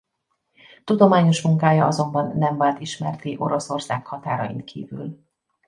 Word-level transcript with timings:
Tudományos 0.83 1.41
munkája 1.41 1.85
azonban 1.85 2.37
nem 2.37 2.57
vált 2.57 2.79
ismertté 2.79 3.35
Oroszország 3.37 4.05
határain 4.05 4.65
kívül. 4.65 5.25